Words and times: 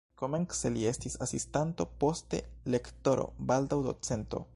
Komence 0.19 0.69
li 0.77 0.85
estis 0.91 1.17
asistanto, 1.25 1.87
poste 2.05 2.39
lektoro, 2.77 3.27
baldaŭ 3.53 3.79
docento. 3.89 4.43